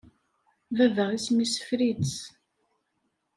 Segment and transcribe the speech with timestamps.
[0.75, 2.13] Baba, isem-is Fritz.